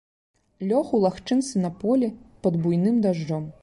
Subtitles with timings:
[0.71, 2.13] Лёг у лагчынцы на полі,
[2.47, 3.51] пад буйным дажджом.